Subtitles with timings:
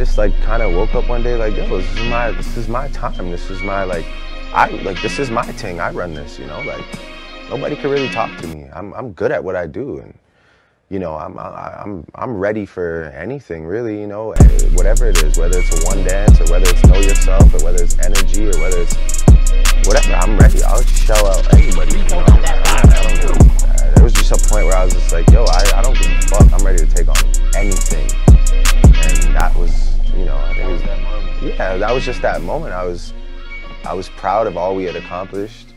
[0.00, 2.68] just like kind of woke up one day like, yo, this is my this is
[2.68, 3.30] my time.
[3.30, 4.06] This is my like,
[4.54, 5.78] I like this is my thing.
[5.78, 6.62] I run this, you know.
[6.62, 6.82] Like
[7.50, 8.66] nobody can really talk to me.
[8.72, 10.14] I'm I'm good at what I do, and
[10.88, 14.00] you know, I'm I'm I'm ready for anything really.
[14.00, 14.32] You know,
[14.72, 17.84] whatever it is, whether it's a one dance or whether it's know yourself or whether
[17.84, 18.96] it's energy or whether it's
[19.86, 20.14] whatever.
[20.14, 20.62] I'm ready.
[20.62, 21.98] I'll shell out anybody.
[21.98, 22.24] You know?
[22.24, 25.44] I, I don't, uh, there was just a point where I was just like, yo,
[25.44, 25.62] I,
[31.60, 32.72] yeah, that was just that moment.
[32.72, 33.12] I was,
[33.84, 35.74] I was proud of all we had accomplished.